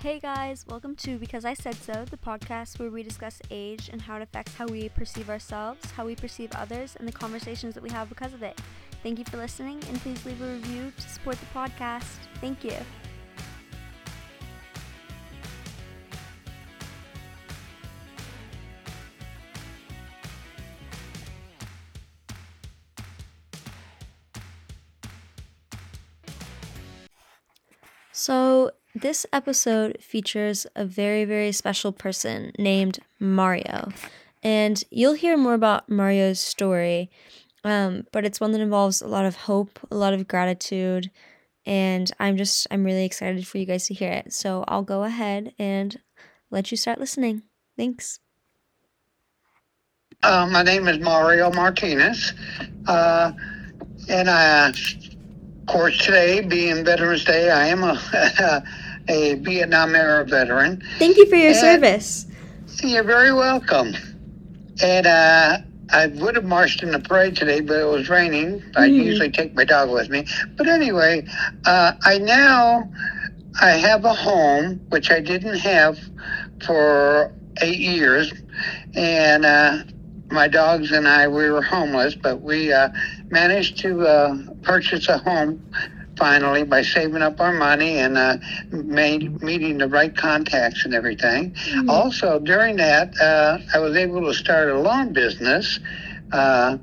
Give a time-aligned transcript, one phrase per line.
[0.00, 4.00] Hey guys, welcome to Because I Said So, the podcast where we discuss age and
[4.00, 7.82] how it affects how we perceive ourselves, how we perceive others, and the conversations that
[7.82, 8.56] we have because of it.
[9.02, 12.06] Thank you for listening, and please leave a review to support the podcast.
[12.40, 12.76] Thank you.
[29.00, 33.92] This episode features a very, very special person named Mario.
[34.42, 37.10] And you'll hear more about Mario's story,
[37.64, 41.10] um, but it's one that involves a lot of hope, a lot of gratitude,
[41.66, 44.32] and I'm just, I'm really excited for you guys to hear it.
[44.32, 46.00] So I'll go ahead and
[46.50, 47.42] let you start listening.
[47.76, 48.20] Thanks.
[50.22, 52.32] Uh, my name is Mario Martinez,
[52.86, 53.32] uh,
[54.08, 54.76] and I, of
[55.66, 58.64] course, today being Veterans Day, I am a
[59.08, 60.82] a Vietnam era veteran.
[60.98, 62.26] Thank you for your and service.
[62.82, 63.94] You're very welcome.
[64.82, 65.58] And uh,
[65.90, 68.62] I would have marched in the parade today, but it was raining.
[68.76, 69.04] I mm.
[69.04, 70.26] usually take my dog with me.
[70.56, 71.26] But anyway,
[71.64, 72.88] uh, I now
[73.60, 75.98] I have a home which I didn't have
[76.64, 78.32] for eight years,
[78.94, 79.78] and uh,
[80.30, 82.90] my dogs and I we were homeless, but we uh,
[83.30, 85.64] managed to uh, purchase a home
[86.18, 88.36] finally by saving up our money and uh,
[88.70, 91.52] made, meeting the right contacts and everything.
[91.52, 91.90] Mm-hmm.
[91.90, 95.78] Also, during that, uh, I was able to start a lawn business.
[96.32, 96.78] Uh,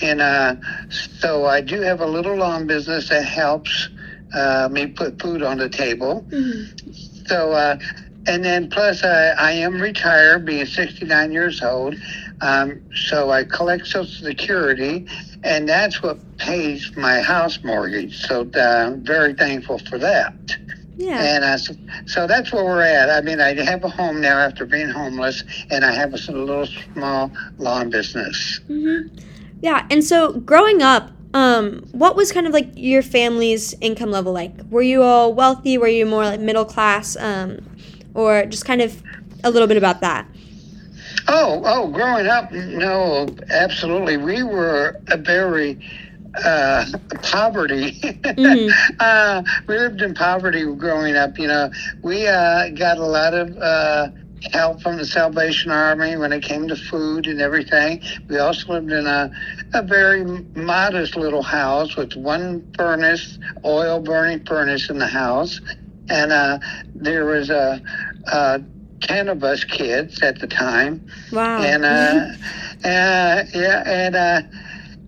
[0.00, 0.56] and uh,
[0.90, 3.88] so I do have a little lawn business that helps
[4.34, 6.24] uh, me put food on the table.
[6.28, 6.92] Mm-hmm.
[7.26, 7.78] So, uh,
[8.26, 11.96] and then plus I, I am retired, being 69 years old.
[12.40, 15.06] Um, so I collect Social Security,
[15.42, 18.26] and that's what pays my house mortgage.
[18.26, 20.34] So uh, I'm very thankful for that.
[20.98, 21.20] Yeah.
[21.20, 21.74] And so,
[22.06, 23.10] so that's where we're at.
[23.10, 26.66] I mean, I have a home now after being homeless, and I have a little
[26.94, 28.60] small lawn business.
[28.68, 29.14] Mm-hmm.
[29.60, 29.86] Yeah.
[29.90, 34.52] And so growing up, um, what was kind of like your family's income level like?
[34.70, 35.76] Were you all wealthy?
[35.76, 37.16] Were you more like middle class?
[37.16, 37.58] Um,
[38.14, 39.02] or just kind of
[39.44, 40.26] a little bit about that?
[41.28, 44.16] Oh, oh, growing up, no, absolutely.
[44.16, 45.78] We were a very
[46.44, 46.84] uh,
[47.22, 47.92] poverty.
[48.02, 48.96] Mm-hmm.
[49.00, 51.38] uh, we lived in poverty growing up.
[51.38, 51.70] You know,
[52.02, 54.08] we uh, got a lot of uh,
[54.52, 58.02] help from the Salvation Army when it came to food and everything.
[58.28, 59.30] We also lived in a,
[59.74, 65.60] a very modest little house with one furnace, oil burning furnace in the house.
[66.08, 66.58] And uh,
[66.94, 67.82] there was a,
[68.26, 68.62] a
[69.00, 71.06] 10 of us kids at the time.
[71.32, 71.60] Wow.
[71.62, 71.88] And, uh,
[72.84, 74.42] uh, yeah, and, uh,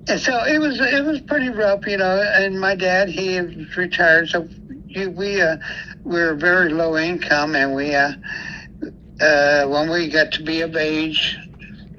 [0.09, 4.29] and so it was, it was pretty rough, you know, and my dad, he retired.
[4.29, 4.49] So
[4.95, 5.57] we, uh,
[6.05, 8.13] we were very low income and we, uh,
[9.21, 11.37] uh, when we got to be of age,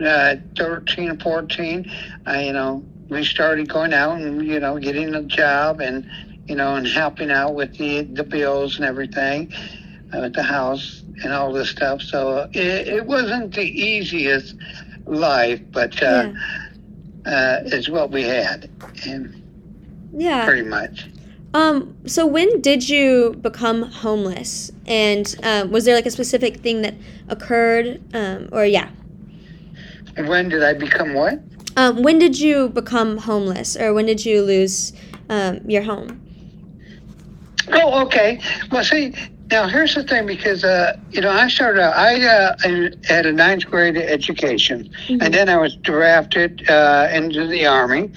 [0.03, 1.91] uh, 13 or 14,
[2.27, 6.09] uh, you know, we started going out and, you know, getting a job and,
[6.47, 9.51] you know, and helping out with the, the bills and everything
[10.13, 12.01] uh, at the house and all this stuff.
[12.01, 14.55] So it, it wasn't the easiest
[15.05, 16.31] life, but uh,
[17.25, 17.31] yeah.
[17.31, 18.69] uh, it's what we had,
[19.05, 19.41] and
[20.13, 21.07] yeah, pretty much.
[21.53, 21.95] Um.
[22.05, 24.71] So when did you become homeless?
[24.85, 26.95] And um, was there like a specific thing that
[27.27, 28.01] occurred?
[28.13, 28.49] Um.
[28.51, 28.89] Or yeah.
[30.17, 31.39] When did I become what?
[31.75, 32.03] Um.
[32.03, 34.93] When did you become homeless, or when did you lose
[35.29, 36.21] um your home?
[37.71, 38.39] Oh, okay.
[38.71, 39.13] Well, see,
[39.51, 42.55] now, here's the thing because, uh, you know, I started out, I, uh,
[43.07, 45.21] had a ninth grade education, mm-hmm.
[45.21, 48.11] and then I was drafted uh, into the Army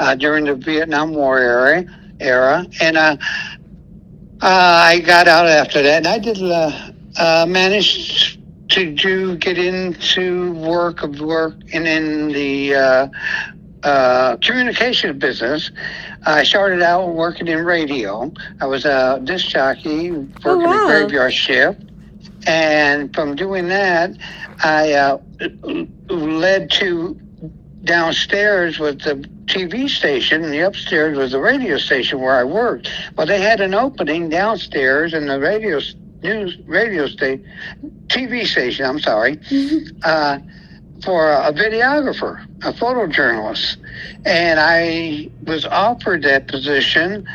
[0.00, 1.84] uh, during the Vietnam War era,
[2.18, 3.16] era and uh,
[4.40, 4.46] uh,
[4.90, 6.40] I got out after that, and I did
[7.48, 8.40] manage
[8.70, 13.10] to do get into work of work and in the
[14.42, 15.70] communication business.
[16.24, 18.32] I started out working in radio.
[18.60, 20.84] I was a disc jockey working oh, wow.
[20.84, 21.82] a graveyard shift.
[22.46, 24.16] And from doing that,
[24.62, 25.18] I uh,
[26.08, 27.20] led to
[27.84, 29.14] downstairs with the
[29.46, 32.88] TV station, and the upstairs was the radio station where I worked.
[33.16, 35.80] Well, they had an opening downstairs in the radio
[36.22, 37.44] news radio station,
[38.06, 38.86] TV station.
[38.86, 39.36] I'm sorry.
[39.36, 39.98] Mm-hmm.
[40.02, 40.38] Uh,
[41.02, 43.76] for a videographer, a photojournalist.
[44.24, 47.26] And I was offered that position.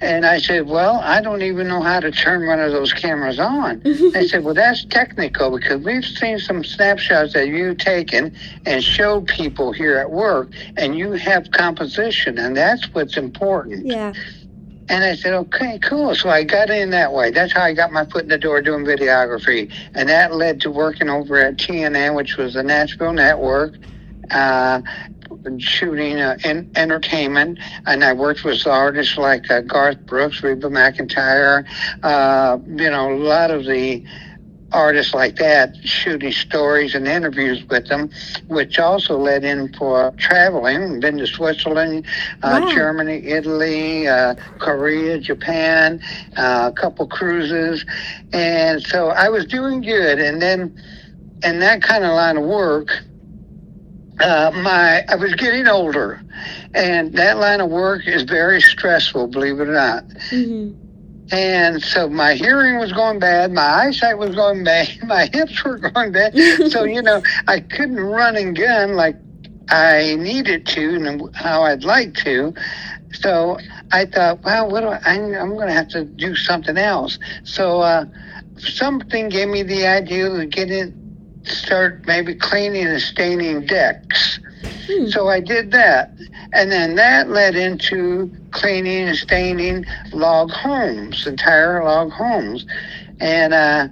[0.00, 3.38] And I said, Well, I don't even know how to turn one of those cameras
[3.38, 3.80] on.
[4.12, 8.36] they said, Well, that's technical because we've seen some snapshots that you've taken
[8.66, 13.86] and showed people here at work, and you have composition, and that's what's important.
[13.86, 14.12] Yeah.
[14.88, 16.14] And I said, okay, cool.
[16.14, 17.30] So I got in that way.
[17.30, 19.72] That's how I got my foot in the door doing videography.
[19.94, 23.76] And that led to working over at TNN, which was the Nashville Network,
[24.30, 24.82] uh,
[25.58, 27.58] shooting uh, in, entertainment.
[27.86, 31.66] And I worked with artists like uh, Garth Brooks, Reba McEntire,
[32.02, 34.04] uh, you know, a lot of the
[34.74, 38.10] artists like that, shooting stories and interviews with them,
[38.48, 41.00] which also led in for traveling.
[41.00, 42.04] Been to Switzerland,
[42.42, 42.74] uh, Wow.
[42.74, 46.00] Germany, Italy, uh, Korea, Japan,
[46.36, 47.84] uh, a couple cruises,
[48.32, 50.18] and so I was doing good.
[50.18, 50.76] And then,
[51.44, 52.88] in that kind of line of work,
[54.20, 56.20] uh, my I was getting older,
[56.74, 60.04] and that line of work is very stressful, believe it or not.
[60.30, 60.74] Mhm.
[61.30, 65.78] And so my hearing was going bad, my eyesight was going bad, my hips were
[65.78, 66.36] going bad.
[66.70, 69.16] so, you know, I couldn't run and gun like
[69.68, 72.54] I needed to and how I'd like to.
[73.12, 73.58] So
[73.92, 77.18] I thought, well, what do I, I'm, I'm going to have to do something else.
[77.44, 78.06] So uh,
[78.58, 84.40] something gave me the idea to get in, start maybe cleaning and staining decks.
[84.66, 85.06] Hmm.
[85.08, 86.10] So I did that.
[86.52, 92.66] And then that led into cleaning and staining log homes, entire log homes.
[93.20, 93.88] And uh,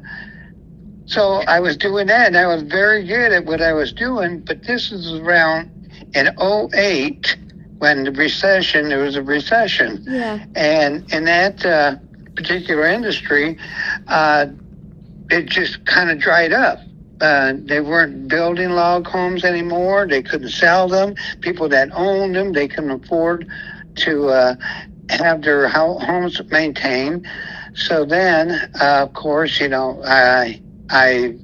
[1.06, 4.40] so I was doing that, and I was very good at what I was doing.
[4.40, 5.70] But this is around
[6.14, 7.36] in 08
[7.78, 10.04] when the recession, there was a recession.
[10.06, 10.44] Yeah.
[10.54, 11.96] And in that uh,
[12.36, 13.58] particular industry,
[14.06, 14.46] uh,
[15.30, 16.78] it just kind of dried up.
[17.22, 20.06] Uh, they weren't building log homes anymore.
[20.08, 21.14] They couldn't sell them.
[21.40, 23.48] People that owned them, they couldn't afford
[23.96, 24.54] to uh,
[25.10, 27.26] have their ho- homes maintained.
[27.74, 30.60] So then, uh, of course, you know, I
[30.90, 31.36] I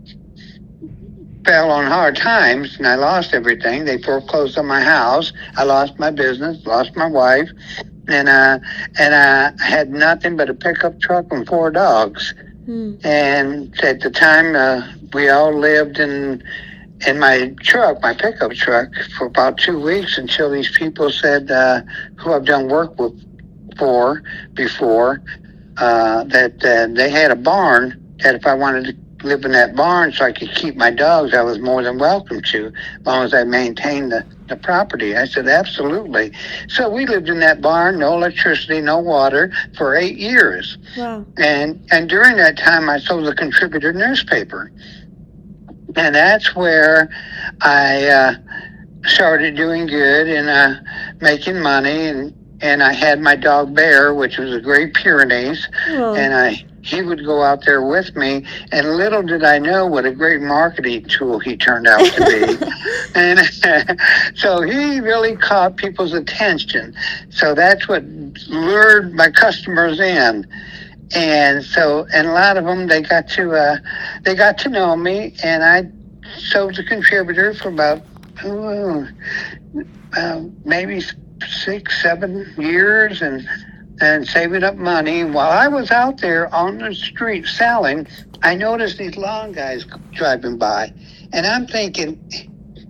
[1.45, 3.85] fell on hard times and I lost everything.
[3.85, 5.33] They foreclosed on my house.
[5.57, 7.49] I lost my business, lost my wife,
[8.09, 8.59] and uh,
[8.99, 12.35] and I had nothing but a pickup truck and four dogs.
[12.69, 12.97] Hmm.
[13.03, 16.45] And at the time, uh, we all lived in
[17.07, 21.81] in my truck, my pickup truck, for about two weeks until these people said, uh,
[22.17, 23.15] who I've done work with
[23.79, 24.23] for
[24.53, 25.23] before,
[25.79, 29.75] uh, that uh, they had a barn that if I wanted to live in that
[29.75, 33.25] barn so I could keep my dogs, I was more than welcome to, as long
[33.25, 35.17] as I maintained the, the property.
[35.17, 36.33] I said, absolutely.
[36.69, 40.79] So we lived in that barn, no electricity, no water, for eight years.
[40.97, 41.25] Wow.
[41.37, 44.71] And and during that time, I sold a contributor newspaper,
[45.97, 47.09] and that's where
[47.63, 48.35] I uh,
[49.05, 50.75] started doing good and uh,
[51.21, 52.07] making money.
[52.09, 56.15] And and I had my dog Bear, which was a Great Pyrenees, Oh.
[56.15, 58.45] and I he would go out there with me.
[58.73, 62.67] And little did I know what a great marketing tool he turned out to be.
[63.15, 63.41] and
[64.35, 66.95] so he really caught people's attention.
[67.31, 68.05] So that's what
[68.49, 70.47] lured my customers in
[71.15, 73.77] and so and a lot of them they got to uh,
[74.25, 75.91] they got to know me and I
[76.39, 78.03] sold the contributor for about
[78.45, 79.09] oh,
[80.17, 81.03] uh, maybe
[81.47, 83.49] six seven years and
[84.01, 88.07] and saving up money while I was out there on the street selling
[88.43, 90.93] I noticed these lawn guys driving by
[91.33, 92.19] and I'm thinking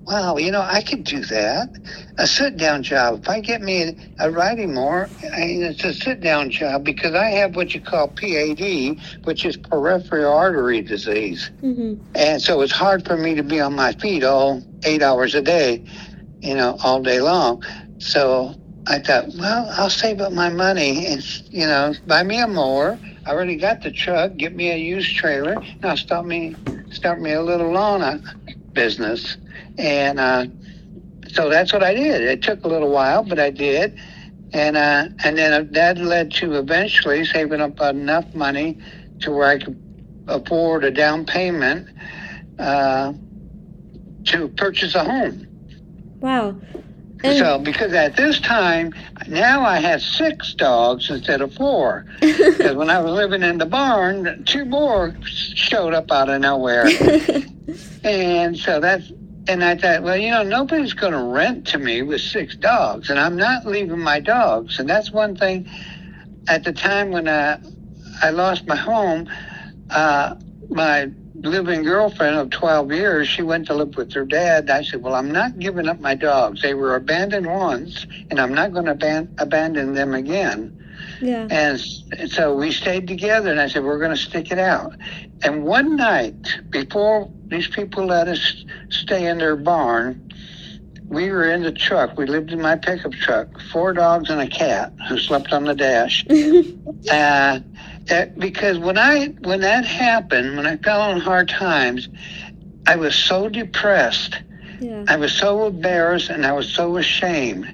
[0.06, 1.70] wow you know I could do that
[2.18, 3.20] a sit down job.
[3.22, 3.96] If I get me a,
[4.26, 8.08] a writing more, I, it's a sit down job because I have what you call
[8.08, 11.50] PAD, which is peripheral artery disease.
[11.60, 15.34] hmm And so it's hard for me to be on my feet all eight hours
[15.34, 15.84] a day,
[16.42, 17.62] you know, all day long.
[17.98, 18.54] So
[18.88, 22.98] I thought, well, I'll save up my money and, you know, buy me a mower.
[23.26, 26.56] I already got the truck, get me a used trailer, Now start me,
[26.90, 28.18] start me a little lawn uh,
[28.72, 29.36] business.
[29.78, 30.46] And, uh,
[31.28, 32.22] so that's what I did.
[32.22, 33.98] It took a little while, but I did,
[34.52, 38.78] and uh, and then that led to eventually saving up enough money
[39.20, 39.78] to where I could
[40.26, 41.88] afford a down payment
[42.58, 43.12] uh,
[44.24, 45.46] to purchase a home.
[46.20, 46.56] Wow.
[47.24, 48.94] And- So because at this time
[49.26, 52.04] now I had six dogs instead of four.
[52.20, 56.88] Because when I was living in the barn, two more showed up out of nowhere.
[58.04, 59.12] And so that's,
[59.48, 63.10] and I thought, well, you know, nobody's going to rent to me with six dogs,
[63.10, 64.78] and I'm not leaving my dogs.
[64.78, 65.68] And that's one thing.
[66.48, 67.58] At the time when I,
[68.22, 69.28] I lost my home,
[69.90, 70.36] uh,
[70.70, 71.10] my
[71.42, 74.70] living girlfriend of 12 years, she went to live with her dad.
[74.70, 76.62] I said, well, I'm not giving up my dogs.
[76.62, 80.76] They were abandoned once, and I'm not going to aban- abandon them again.
[81.20, 81.46] yeah.
[81.50, 81.80] And
[82.30, 84.94] so we stayed together, and I said, We're going to stick it out.
[85.42, 90.28] And one night, before these people let us stay in their barn,
[91.08, 92.18] we were in the truck.
[92.18, 93.60] We lived in my pickup truck.
[93.72, 96.26] Four dogs and a cat who slept on the dash.
[97.10, 97.60] uh,
[98.10, 102.08] uh, because when I when that happened, when I fell on hard times,
[102.86, 104.40] I was so depressed.
[104.80, 105.04] Yeah.
[105.08, 107.66] I was so embarrassed and I was so ashamed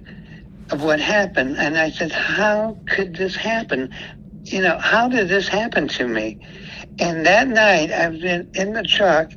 [0.71, 1.57] of what happened.
[1.59, 3.95] And I said, How could this happen?
[4.45, 6.39] You know, how did this happen to me?
[6.99, 9.33] And that night I was in, in the truck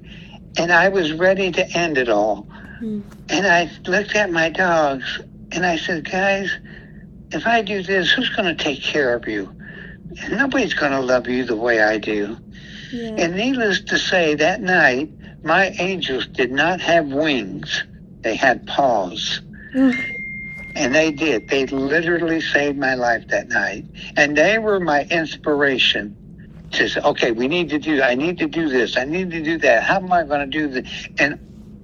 [0.57, 2.47] and I was ready to end it all.
[2.81, 3.03] Mm.
[3.29, 5.19] And I looked at my dogs
[5.51, 6.51] and I said, Guys,
[7.31, 9.53] if I do this, who's going to take care of you?
[10.29, 12.37] Nobody's going to love you the way I do.
[12.91, 13.15] Yeah.
[13.17, 15.09] And needless to say, that night,
[15.43, 17.83] my angels did not have wings.
[18.21, 19.41] They had paws.
[20.75, 21.49] And they did.
[21.49, 23.85] They literally saved my life that night.
[24.15, 26.15] And they were my inspiration
[26.73, 28.95] to say, okay, we need to do, I need to do this.
[28.95, 29.81] I need to do that.
[29.81, 31.07] How am I going to do this?
[31.17, 31.39] And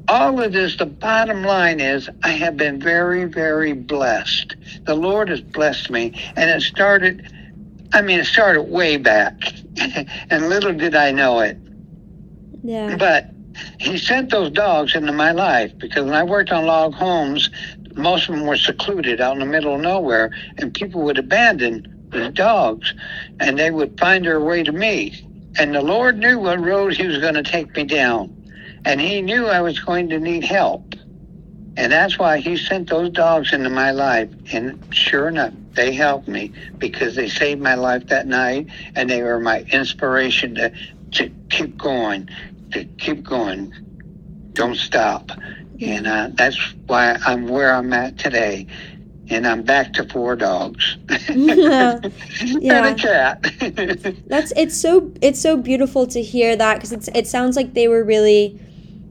[0.08, 4.56] all of this, the bottom line is I have been very, very blessed.
[4.86, 6.14] The Lord has blessed me.
[6.36, 7.32] And it started,
[7.94, 9.36] I mean, it started way back.
[10.30, 11.58] and little did I know it.
[12.64, 12.96] yeah.
[12.98, 13.30] But
[13.80, 17.50] he sent those dogs into my life because when I worked on log homes,
[17.96, 22.08] most of them were secluded out in the middle of nowhere, and people would abandon
[22.10, 22.94] the dogs,
[23.40, 25.26] and they would find their way to me.
[25.60, 28.36] And the Lord knew what road He was going to take me down,
[28.86, 30.96] and He knew I was going to need help.
[31.76, 34.30] And that's why He sent those dogs into my life.
[34.52, 39.24] And sure enough, they helped me because they saved my life that night, and they
[39.24, 40.72] were my inspiration to,
[41.14, 42.30] to keep going,
[42.72, 43.74] to keep going.
[44.54, 45.32] Don't stop.
[45.82, 48.68] And uh, that's why I'm where I'm at today.
[49.30, 50.98] And I'm back to four dogs
[51.30, 52.00] Yeah.
[52.04, 52.12] and
[52.62, 53.42] a cat.
[54.28, 57.88] That's it's so it's so beautiful to hear that because it's it sounds like they
[57.88, 58.60] were really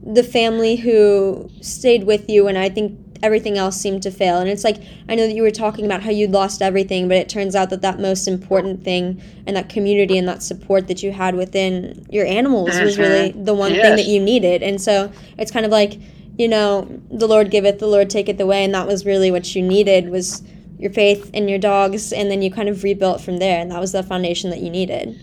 [0.05, 4.39] the family who stayed with you and I think everything else seemed to fail.
[4.39, 7.17] And it's like I know that you were talking about how you'd lost everything but
[7.17, 11.01] it turns out that that most important thing and that community and that support that
[11.01, 13.45] you had within your animals was really mm-hmm.
[13.45, 14.61] the one thing that you needed.
[14.61, 15.99] And so it's kind of like
[16.37, 19.61] you know the Lord giveth the Lord taketh away and that was really what you
[19.61, 20.43] needed was
[20.79, 23.79] your faith in your dogs and then you kind of rebuilt from there and that
[23.79, 25.17] was the foundation that you needed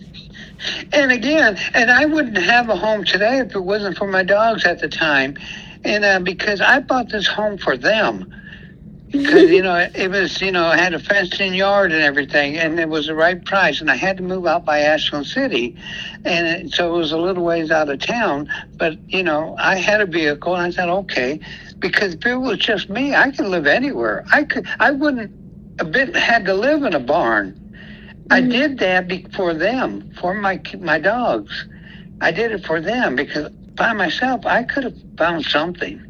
[0.92, 4.64] and again, and I wouldn't have a home today if it wasn't for my dogs
[4.64, 5.36] at the time.
[5.84, 8.34] And uh, because I bought this home for them.
[9.10, 12.56] Because, you know, it was, you know, I had a fenced in yard and everything,
[12.56, 13.80] and it was the right price.
[13.80, 15.76] And I had to move out by Ashland City.
[16.24, 18.48] And it, so it was a little ways out of town.
[18.76, 21.40] But, you know, I had a vehicle, and I said, okay.
[21.80, 24.24] Because if it was just me, I could live anywhere.
[24.30, 25.32] I could, I wouldn't
[25.80, 27.59] have been, had to live in a barn.
[28.30, 28.50] I Mhm.
[28.50, 31.66] did that be- for them, for my my dogs.
[32.20, 36.00] I did it for them because by myself I could have found something,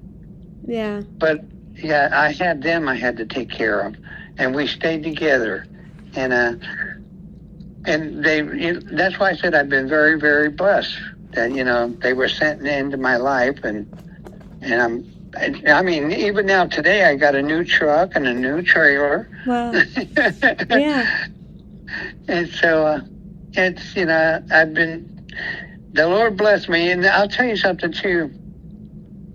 [0.67, 1.49] yeah but
[1.83, 3.95] yeah, I had them I had to take care of,
[4.39, 5.67] and we stayed together,
[6.15, 6.53] and uh,
[7.87, 10.97] and they you know, that's why I said I've been very very blessed
[11.35, 13.87] that you know they were sent into my life, and
[14.61, 15.05] and I'm.
[15.37, 19.29] I I mean, even now today, I got a new truck and a new trailer.
[19.45, 19.85] wow
[20.69, 21.09] yeah
[22.29, 23.01] And so uh,
[23.53, 25.27] it's, you know, I've been,
[25.93, 26.91] the Lord blessed me.
[26.91, 28.31] And I'll tell you something too.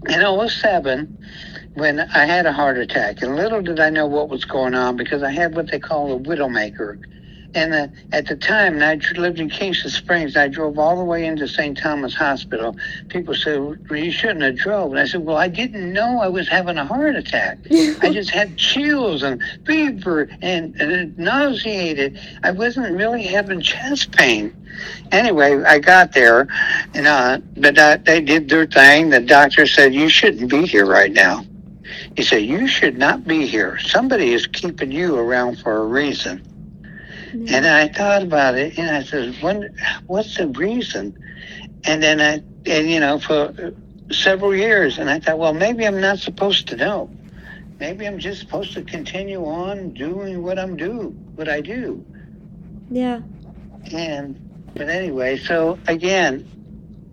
[0.07, 1.17] In 07,
[1.73, 4.95] when I had a heart attack, and little did I know what was going on
[4.95, 7.01] because I had what they call a widowmaker.
[7.55, 10.35] And uh, at the time, I lived in Kingston Springs.
[10.35, 11.77] I drove all the way into St.
[11.77, 12.75] Thomas Hospital.
[13.07, 13.57] People said,
[13.89, 14.91] well, you shouldn't have drove.
[14.91, 17.59] And I said, well, I didn't know I was having a heart attack.
[17.71, 22.19] I just had chills and fever and, and nauseated.
[22.43, 24.53] I wasn't really having chest pain.
[25.13, 26.49] Anyway, I got there,
[26.93, 29.09] and uh, but uh, they did their thing.
[29.09, 31.45] The doctor said you shouldn't be here right now.
[32.17, 33.77] He said you should not be here.
[33.79, 36.45] Somebody is keeping you around for a reason.
[37.47, 39.75] And I thought about it, and I said, "When?
[40.07, 41.17] What's the reason?"
[41.85, 43.53] And then I, and you know, for
[44.11, 47.09] several years, and I thought, well, maybe I'm not supposed to know.
[47.79, 52.05] Maybe I'm just supposed to continue on doing what I'm do, what I do.
[52.89, 53.19] yeah
[53.91, 54.39] And
[54.75, 56.47] but anyway, so again,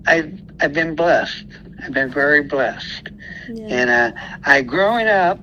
[0.06, 1.44] I've I've been blessed.
[1.82, 3.10] I've been very blessed.
[3.48, 4.12] yeah And uh,
[4.44, 5.38] I growing up,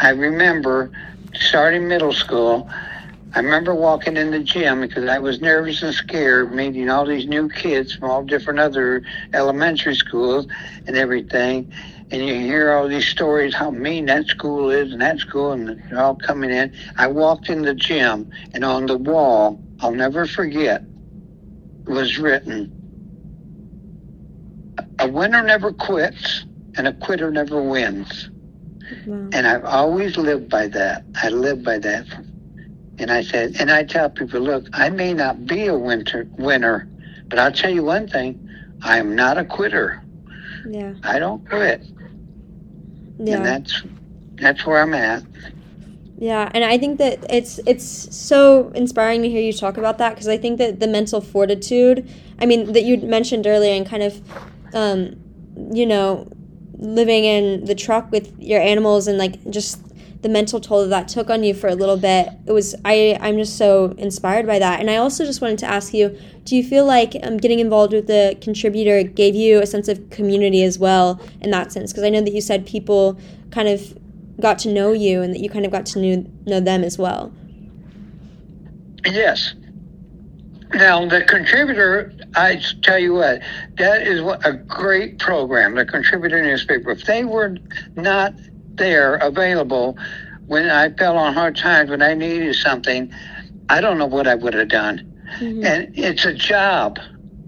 [0.00, 0.90] I remember
[1.34, 2.68] starting middle school.
[3.34, 7.26] I remember walking in the gym because I was nervous and scared, meeting all these
[7.26, 10.46] new kids from all different other elementary schools
[10.86, 11.72] and everything.
[12.10, 15.82] And you hear all these stories how mean that school is and that school, and
[15.88, 16.74] they're all coming in.
[16.98, 20.84] I walked in the gym, and on the wall, I'll never forget,
[21.86, 22.70] was written,
[24.98, 26.44] "A winner never quits,
[26.76, 28.28] and a quitter never wins."
[29.06, 29.30] Wow.
[29.32, 31.04] And I've always lived by that.
[31.22, 32.04] I live by that.
[32.98, 36.88] And I said, and I tell people, look, I may not be a winter winner,
[37.28, 38.48] but I'll tell you one thing,
[38.82, 40.02] I'm not a quitter.
[40.68, 40.94] Yeah.
[41.02, 41.82] I don't quit.
[43.18, 43.36] Yeah.
[43.36, 43.82] And that's
[44.36, 45.22] that's where I'm at.
[46.18, 47.84] Yeah, and I think that it's it's
[48.16, 52.08] so inspiring to hear you talk about that because I think that the mental fortitude,
[52.38, 54.22] I mean, that you mentioned earlier, and kind of,
[54.72, 55.16] um,
[55.72, 56.28] you know,
[56.78, 59.80] living in the truck with your animals and like just
[60.22, 62.28] the mental toll that that took on you for a little bit.
[62.46, 65.66] It was I I'm just so inspired by that, and I also just wanted to
[65.66, 69.66] ask you, do you feel like um, getting involved with the contributor gave you a
[69.66, 71.92] sense of community as well in that sense?
[71.92, 73.18] Because I know that you said people
[73.50, 73.98] kind of
[74.40, 76.98] got to know you and that you kind of got to know, know them as
[76.98, 77.32] well.
[79.04, 79.54] Yes.
[80.74, 83.42] Now, the contributor, I tell you what,
[83.76, 86.92] that is a great program, the contributor newspaper.
[86.92, 87.58] If they were
[87.94, 88.32] not
[88.76, 89.96] there available
[90.46, 93.12] when I fell on hard times, when I needed something,
[93.68, 95.08] I don't know what I would have done.
[95.38, 95.64] Mm-hmm.
[95.64, 96.98] And it's a job,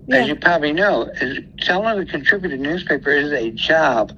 [0.07, 0.19] yeah.
[0.19, 1.02] as you probably know.
[1.21, 4.12] Is selling a contributor newspaper is a job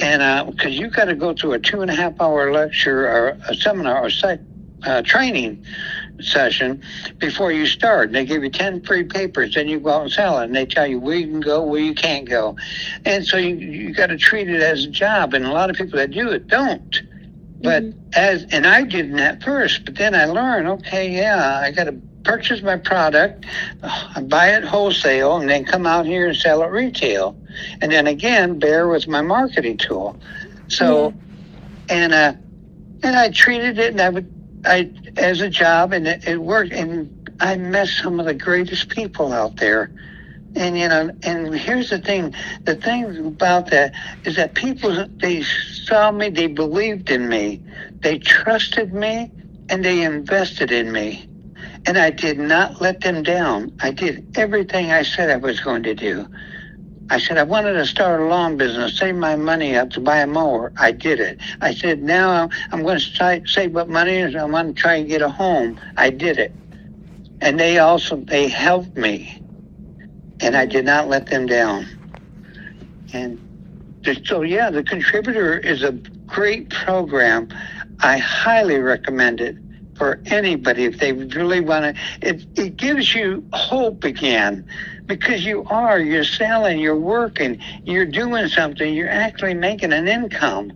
[0.00, 3.06] and because uh, you got to go through a two and a half hour lecture
[3.08, 4.40] or a seminar or site
[4.84, 5.64] uh, training
[6.24, 6.82] session
[7.18, 8.08] before you start.
[8.08, 10.44] And they give you 10 free papers, then you go out and sell it.
[10.44, 12.56] And they tell you where you can go, where you can't go.
[13.04, 15.34] And so you, you got to treat it as a job.
[15.34, 17.02] And a lot of people that do it don't.
[17.62, 17.98] But mm-hmm.
[18.14, 21.92] as, and I did that first, but then I learned, okay, yeah, I got to
[22.24, 23.46] purchase my product,
[24.24, 27.36] buy it wholesale, and then come out here and sell it retail.
[27.80, 30.18] And then again, Bear was my marketing tool.
[30.68, 31.18] So, mm-hmm.
[31.90, 32.32] and uh,
[33.02, 34.32] and I treated it, and I would,
[34.64, 36.72] I as a job, and it, it worked.
[36.72, 39.90] And I met some of the greatest people out there.
[40.54, 45.42] And you know, and here's the thing: the thing about that is that people they
[45.42, 47.62] saw me, they believed in me,
[48.00, 49.30] they trusted me,
[49.68, 51.28] and they invested in me
[51.86, 53.76] and I did not let them down.
[53.80, 56.26] I did everything I said I was going to do.
[57.12, 60.20] I said I wanted to start a lawn business, save my money up to buy
[60.20, 60.72] a mower.
[60.78, 61.38] I did it.
[61.60, 65.06] I said now I'm going to save up money and I'm going to try and
[65.06, 65.78] get a home.
[65.98, 66.54] I did it.
[67.42, 69.42] And they also they helped me,
[70.40, 71.86] and I did not let them down.
[73.12, 73.38] And
[74.24, 77.48] so yeah, the contributor is a great program.
[78.00, 79.58] I highly recommend it
[79.96, 82.02] for anybody if they really want to.
[82.26, 84.66] It, it gives you hope again
[85.06, 90.70] because you are, you're selling, you're working, you're doing something, you're actually making an income.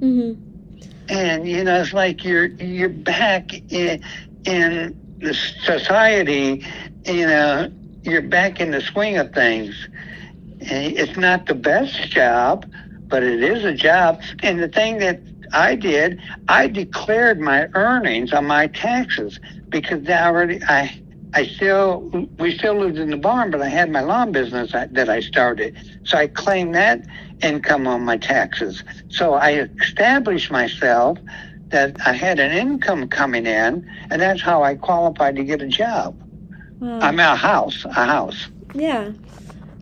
[0.00, 0.40] Mm-hmm.
[1.08, 4.02] And, you know, it's like you're, you're back in,
[4.44, 6.64] in the society,
[7.04, 7.70] you know,
[8.02, 9.88] you're back in the swing of things.
[10.60, 12.70] And it's not the best job,
[13.06, 14.22] but it is a job.
[14.42, 15.20] And the thing that
[15.54, 19.38] I did, I declared my earnings on my taxes
[19.68, 21.00] because I already I
[21.34, 22.00] I still
[22.38, 25.76] we still lived in the barn, but I had my lawn business that I started,
[26.04, 27.04] so I claimed that
[27.42, 28.84] income on my taxes.
[29.08, 31.18] So I established myself
[31.68, 35.66] that I had an income coming in, and that's how I qualified to get a
[35.66, 36.16] job.
[36.78, 37.00] Wow.
[37.00, 38.48] I'm a house, a house.
[38.74, 39.12] Yeah,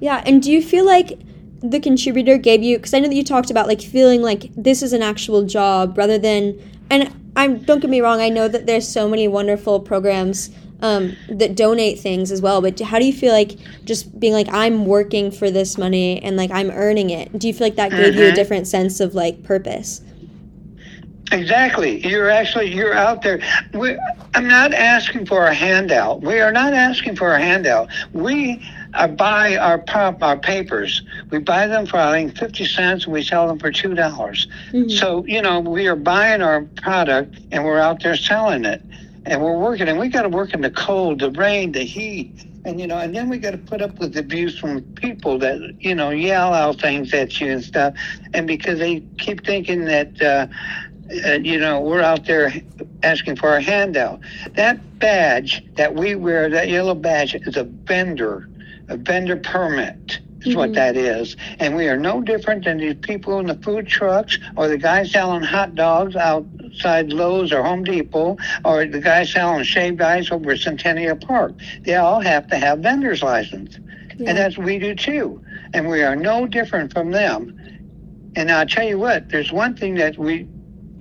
[0.01, 0.23] yeah.
[0.25, 1.19] And do you feel like
[1.62, 4.83] the contributor gave you because I know that you talked about like feeling like this
[4.83, 6.59] is an actual job rather than
[6.90, 11.16] and I'm don't get me wrong I know that there's so many wonderful programs um,
[11.29, 13.53] that donate things as well but how do you feel like
[13.85, 17.55] just being like I'm working for this money and like I'm earning it do you
[17.55, 18.18] feel like that gave mm-hmm.
[18.18, 18.35] you a mm-hmm.
[18.35, 20.03] different sense of like purpose
[21.33, 22.07] Exactly.
[22.07, 23.40] You're actually you're out there.
[23.72, 23.98] We,
[24.35, 26.20] I'm not asking for a handout.
[26.20, 27.88] We are not asking for a handout.
[28.12, 28.62] We
[28.94, 31.02] I buy our pop our papers.
[31.31, 34.46] We buy them for I think fifty cents, and we sell them for two dollars.
[34.72, 34.90] Mm-hmm.
[34.90, 38.83] So you know we are buying our product and we're out there selling it,
[39.24, 39.88] and we're working.
[39.88, 42.33] And we got to work in the cold, the rain, the heat,
[42.64, 45.74] and you know, and then we got to put up with abuse from people that
[45.81, 47.94] you know yell out things at you and stuff,
[48.35, 50.20] and because they keep thinking that.
[50.20, 50.46] Uh,
[51.26, 52.50] uh, you know, we're out there
[53.02, 54.18] asking for a handout.
[54.55, 58.48] That badge that we wear, that yellow badge, is a vendor
[58.92, 60.59] a vendor permit is mm-hmm.
[60.59, 61.37] what that is.
[61.59, 65.05] And we are no different than these people in the food trucks or the guy
[65.05, 70.57] selling hot dogs outside Lowe's or Home Depot or the guy selling shaved ice over
[70.57, 71.55] Centennial Park.
[71.83, 73.78] They all have to have vendor's license.
[74.16, 74.31] Yeah.
[74.31, 75.42] And that's what we do too.
[75.72, 77.59] And we are no different from them.
[78.37, 80.48] And I'll tell you what, there's one thing that we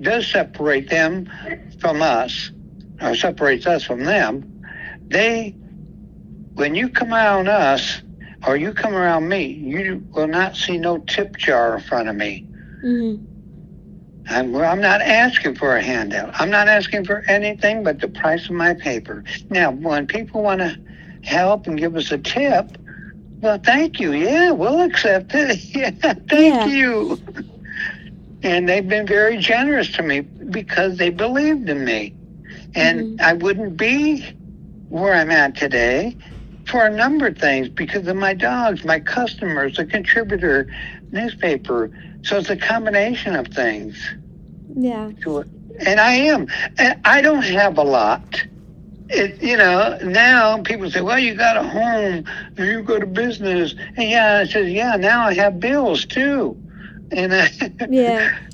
[0.02, 1.30] does separate them
[1.80, 2.52] from us,
[3.02, 4.64] or separates us from them.
[5.08, 5.56] They
[6.56, 8.02] when you come around us
[8.46, 12.16] or you come around me, you will not see no tip jar in front of
[12.16, 12.48] me.
[12.84, 13.26] Mm-hmm.
[14.30, 16.32] I'm, I'm not asking for a handout.
[16.40, 19.24] I'm not asking for anything but the price of my paper.
[19.50, 20.78] Now, when people want to
[21.24, 22.78] help and give us a tip,
[23.42, 24.14] well, thank you.
[24.14, 25.60] Yeah, we'll accept it.
[25.76, 25.92] Yeah,
[26.30, 26.66] thank Yeah.
[26.66, 27.18] you.
[28.44, 32.14] And they've been very generous to me because they believed in me.
[32.76, 34.22] And I wouldn't be
[34.90, 36.18] where I'm at today
[36.66, 40.68] for a number of things because of my dogs, my customers, the contributor
[41.12, 41.92] newspaper.
[42.24, 43.98] So it's a combination of things
[44.76, 45.12] Yeah.
[45.86, 46.48] And I am.
[46.78, 48.44] And I don't have a lot.
[49.10, 52.26] It, you know, now people say, well, you got a home
[52.58, 53.76] you go to business.
[53.98, 56.58] And yeah, I says, yeah, now I have bills too.
[57.12, 57.50] And I,
[57.90, 58.38] Yeah.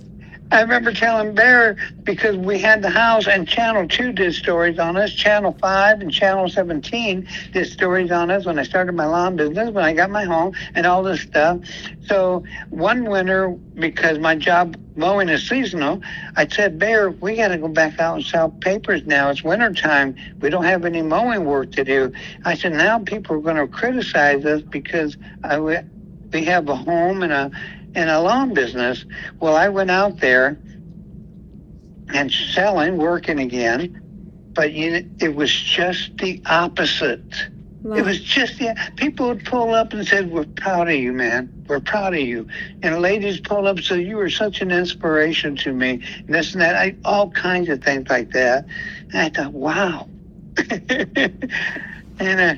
[0.50, 4.96] I remember telling Bear because we had the house and Channel 2 did stories on
[4.96, 5.14] us.
[5.14, 9.72] Channel 5 and Channel 17 did stories on us when I started my lawn business,
[9.72, 11.60] when I got my home and all this stuff.
[12.06, 16.02] So one winter, because my job mowing is seasonal,
[16.38, 19.30] I said, Bear, we got to go back out and sell papers now.
[19.30, 20.16] It's winter time.
[20.40, 22.14] We don't have any mowing work to do.
[22.46, 25.78] I said, now people are going to criticize us because I, we
[26.32, 27.52] we have a home and a
[27.98, 29.04] and a lawn business.
[29.40, 30.60] Well, I went out there
[32.14, 34.02] and selling, working again,
[34.54, 37.26] but you it was just the opposite.
[37.82, 37.96] Wow.
[37.96, 41.52] It was just the people would pull up and said, "We're proud of you, man.
[41.68, 42.48] We're proud of you."
[42.84, 46.54] And ladies pull up and say, "You were such an inspiration to me." And this
[46.54, 48.66] and that, I, all kinds of things like that.
[49.12, 50.08] And I thought, "Wow."
[50.70, 51.50] and
[52.20, 52.56] uh,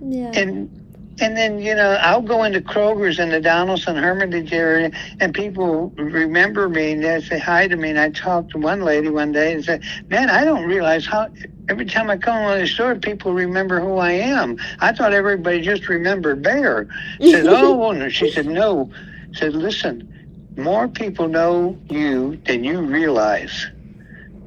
[0.00, 0.32] yeah.
[0.34, 0.83] and
[1.20, 5.92] and then you know I'll go into Kroger's in the Donelson Hermitage area, and people
[5.96, 7.90] remember me and they say hi to me.
[7.90, 11.28] And I talked to one lady one day and said, "Man, I don't realize how
[11.68, 14.58] every time I come to the store, people remember who I am.
[14.80, 16.88] I thought everybody just remembered Bear."
[17.20, 18.08] Said, "Oh," no.
[18.08, 18.90] she said, "No."
[19.32, 20.08] Said, "Listen,
[20.56, 23.66] more people know you than you realize."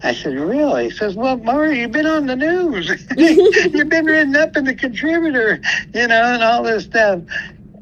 [0.04, 0.86] I said, really?
[0.86, 2.88] He says, well, Maury, you've been on the news.
[3.18, 5.60] you've been written up in the contributor,
[5.94, 7.22] you know, and all this stuff.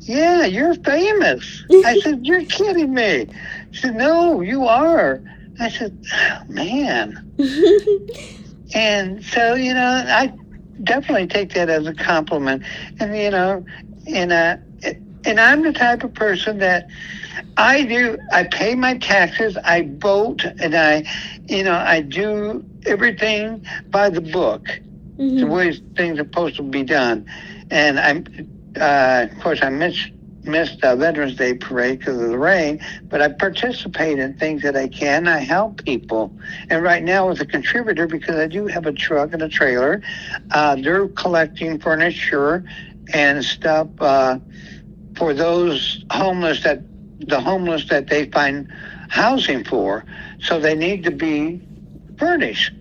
[0.01, 1.63] Yeah, you're famous.
[1.83, 3.27] I said, you're kidding me.
[3.71, 5.21] He said, no, you are.
[5.59, 7.33] I said, oh, man.
[8.73, 10.33] And so, you know, I
[10.83, 12.63] definitely take that as a compliment.
[12.99, 13.65] And, you know,
[14.07, 14.57] and, uh,
[15.25, 16.87] and I'm the type of person that
[17.57, 21.05] I do, I pay my taxes, I vote, and I,
[21.47, 24.67] you know, I do everything by the book,
[25.17, 25.49] the Mhm.
[25.49, 27.25] way things are supposed to be done.
[27.71, 28.25] And I'm,
[28.79, 30.11] uh, of course, I missed,
[30.43, 34.75] missed uh, Veterans Day parade because of the rain, but I participate in things that
[34.75, 35.27] I can.
[35.27, 36.35] I help people.
[36.69, 40.01] And right now, as a contributor, because I do have a truck and a trailer,
[40.51, 42.63] uh, they're collecting furniture
[43.13, 44.39] and stuff uh,
[45.15, 46.81] for those homeless that
[47.19, 48.71] the homeless that they find
[49.09, 50.05] housing for.
[50.39, 51.61] So they need to be
[52.17, 52.73] furnished.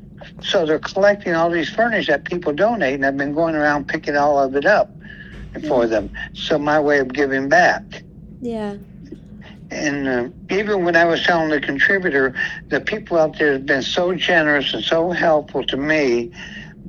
[0.42, 4.16] So they're collecting all these furnish that people donate, and I've been going around picking
[4.16, 4.90] all of it up
[5.68, 6.10] for them.
[6.32, 8.02] So my way of giving back.
[8.40, 8.76] Yeah.
[9.70, 12.34] And uh, even when I was telling the contributor,
[12.68, 16.32] the people out there have been so generous and so helpful to me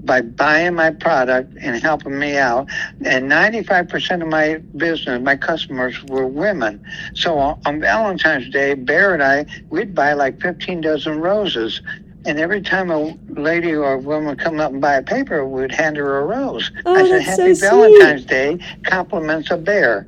[0.06, 2.68] by buying my product and helping me out.
[3.04, 6.84] And 95% of my business, my customers were women.
[7.13, 11.82] So on, Valentine's Day, Bear and I, we'd buy like 15 dozen roses.
[12.26, 15.46] And every time a lady or a woman would come up and buy a paper,
[15.46, 16.72] we'd hand her a rose.
[16.86, 20.08] Oh, I said, that's so Happy sweet." Valentine's Day, compliments a bear.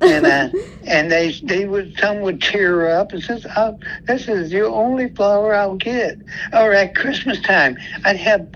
[0.00, 0.48] and uh,
[0.86, 4.64] and they they would some would tear her up and says, oh, "This is the
[4.64, 6.18] only flower I'll get."
[6.52, 8.46] Or at Christmas time, I'd have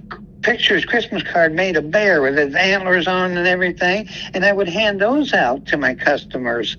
[0.44, 4.68] pictures, Christmas card made a bear with his antlers on and everything, and I would
[4.68, 6.76] hand those out to my customers,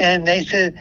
[0.00, 0.74] and they said.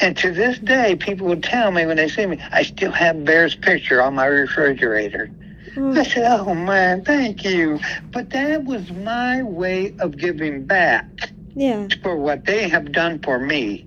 [0.00, 3.24] And to this day, people would tell me when they see me, I still have
[3.24, 5.30] Bear's picture on my refrigerator.
[5.74, 5.92] Hmm.
[5.94, 7.80] I Oh, said, "Oh man, thank you."
[8.12, 11.06] But that was my way of giving back
[11.54, 11.88] yeah.
[12.02, 13.86] for what they have done for me.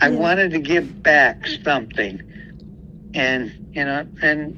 [0.00, 0.18] I Yeah.
[0.18, 2.20] wanted to give back something.
[3.14, 4.56] And, you know, and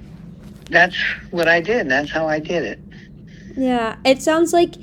[0.70, 0.96] that's
[1.30, 1.88] what I did.
[1.88, 2.80] That's how I did it.
[3.56, 4.74] Yeah, it sounds like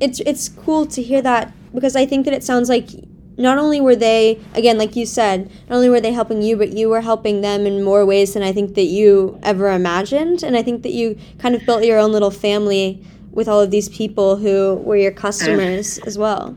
[0.00, 2.90] it's it's cool to hear that because I think that it sounds like
[3.36, 6.72] not only were they again like you said, not only were they helping you, but
[6.72, 10.56] you were helping them in more ways than I think that you ever imagined, and
[10.56, 13.88] I think that you kind of built your own little family with all of these
[13.88, 16.06] people who were your customers mm.
[16.06, 16.56] as well.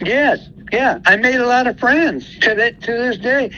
[0.00, 0.98] Yes, yeah.
[1.06, 3.50] I made a lot of friends to that to this day.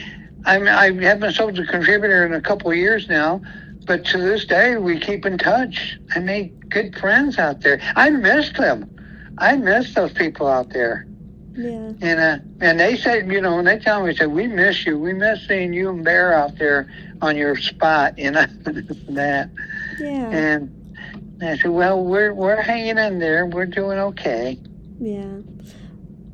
[0.45, 3.41] I mean, I haven't sold a contributor in a couple of years now,
[3.85, 5.97] but to this day we keep in touch.
[6.15, 7.81] I made good friends out there.
[7.95, 8.89] I miss them.
[9.37, 11.07] I miss those people out there.
[11.53, 11.93] Yeah.
[12.01, 14.85] And uh, and they said, you know, and they tell me, they said, we miss
[14.85, 14.99] you.
[14.99, 18.45] We miss seeing you and Bear out there on your spot, you know,
[19.09, 19.49] that.
[19.97, 20.29] Yeah.
[20.29, 23.45] And I said, well, we're we're hanging in there.
[23.45, 24.59] We're doing okay.
[24.99, 25.39] Yeah.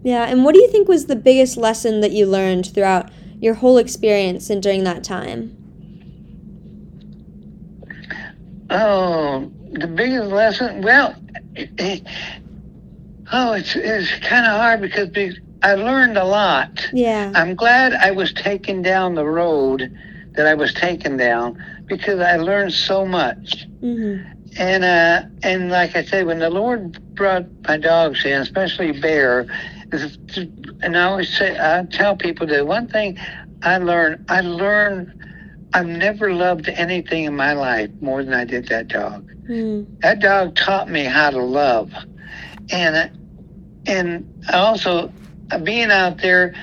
[0.04, 0.26] Yeah.
[0.26, 3.12] And what do you think was the biggest lesson that you learned throughout
[3.42, 5.58] your whole experience and during that time?
[8.70, 10.82] Oh, the biggest lesson.
[10.82, 11.16] Well,
[11.56, 12.04] it,
[13.34, 16.88] oh, it's it's kind of hard because be- I learned a lot.
[16.94, 17.32] Yeah.
[17.36, 19.94] I'm glad I was taken down the road
[20.34, 23.68] that I was taken down because I learned so much.
[23.82, 24.32] Mm-hmm.
[24.58, 29.48] And uh, and like I said, when the Lord brought my dogs in, especially Bear,
[29.92, 33.18] and I always say, I tell people that one thing
[33.62, 35.14] I learned, I learned,
[35.74, 39.30] I've never loved anything in my life more than I did that dog.
[39.50, 40.00] Mm.
[40.02, 41.92] That dog taught me how to love,
[42.72, 43.12] and
[43.86, 45.12] and also
[45.52, 46.54] uh, being out there,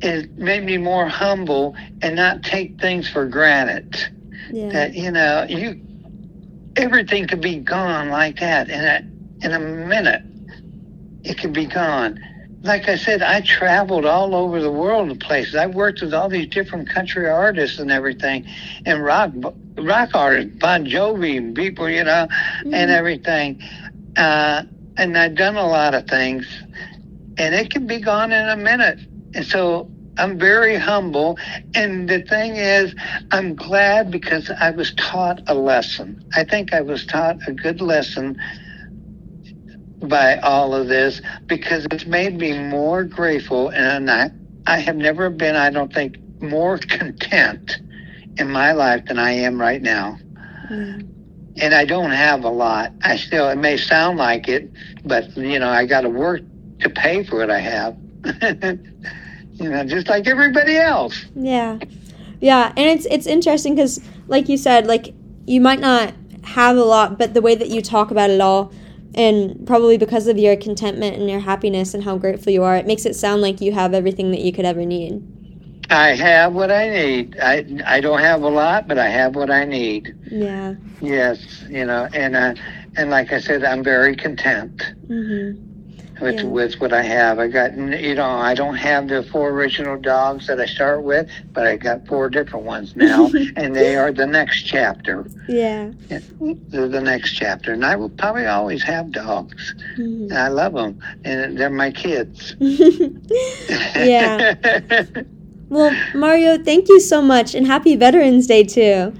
[0.00, 3.96] it made me more humble and not take things for granted
[4.52, 4.68] Yeah.
[4.70, 5.80] that you know you
[6.76, 9.02] everything could be gone like that in a
[9.44, 10.22] in a minute
[11.24, 12.18] it could be gone
[12.62, 16.28] like i said i traveled all over the world to places i worked with all
[16.28, 18.44] these different country artists and everything
[18.86, 19.30] and rock
[19.78, 22.26] rock artists bon jovi people you know
[22.64, 22.74] Mhm.
[22.74, 23.60] and everything
[24.16, 24.62] uh,
[24.98, 26.46] and i've done a lot of things
[27.38, 28.98] and it can be gone in a minute
[29.34, 31.38] and so i'm very humble
[31.74, 32.94] and the thing is
[33.32, 36.22] I'm glad because I was taught a lesson.
[36.36, 38.36] I think I was taught a good lesson
[40.02, 44.30] by all of this because it's made me more grateful and I,
[44.66, 47.80] I have never been, I don't think, more content
[48.38, 50.18] in my life than I am right now.
[50.70, 50.98] Yeah.
[51.56, 52.92] And I don't have a lot.
[53.02, 54.70] I still, it may sound like it,
[55.04, 56.40] but you know, I got to work
[56.80, 57.96] to pay for what I have.
[59.54, 61.26] you know, just like everybody else.
[61.34, 61.78] Yeah.
[62.40, 65.12] Yeah, and it's it's interesting cuz like you said like
[65.46, 68.72] you might not have a lot but the way that you talk about it all
[69.14, 72.86] and probably because of your contentment and your happiness and how grateful you are it
[72.86, 75.22] makes it sound like you have everything that you could ever need.
[75.90, 77.36] I have what I need.
[77.40, 80.14] I I don't have a lot, but I have what I need.
[80.30, 80.74] Yeah.
[81.00, 82.54] Yes, you know, and uh,
[82.96, 85.69] and like I said, I'm very content Mhm.
[86.20, 86.44] With Yeah.
[86.44, 87.38] with what I have.
[87.38, 91.28] I got you know, I don't have the four original dogs that I start with,
[91.52, 95.26] but I got four different ones now, and they are the next chapter.
[95.48, 95.90] Yeah.
[96.68, 99.74] They're the next chapter, and I will probably always have dogs.
[99.98, 100.32] Mhm.
[100.32, 102.54] I love them, and they're my kids.
[103.96, 104.54] yeah.
[105.70, 109.12] Well, Mario, thank you so much and happy Veterans Day too.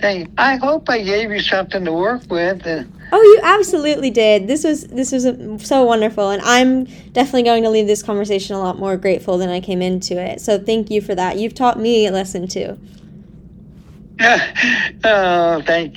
[0.00, 0.30] Thank.
[0.38, 2.64] I hope I gave you something to work with.
[2.66, 4.48] And Oh, you absolutely did.
[4.48, 8.56] This was this was uh, so wonderful, and I'm definitely going to leave this conversation
[8.56, 10.40] a lot more grateful than I came into it.
[10.40, 11.38] So thank you for that.
[11.38, 12.76] You've taught me a lesson too.
[15.04, 15.94] oh, thank